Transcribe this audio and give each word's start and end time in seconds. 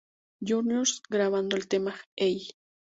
Juniors 0.41 1.03
grabando 1.11 1.55
el 1.55 1.67
tema 1.67 1.93
"Hey! 2.15 2.55